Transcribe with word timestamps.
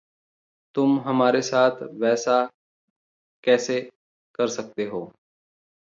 तुम 0.75 0.99
हमारे 0.99 1.41
साथ 1.41 1.83
वैसा 1.93 2.49
कैसे 3.43 3.79
कर 4.35 4.47
सकते 4.47 4.85
हो? 4.85 5.11